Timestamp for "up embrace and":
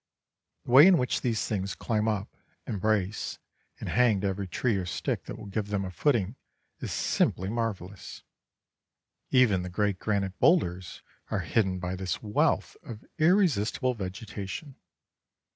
2.07-3.87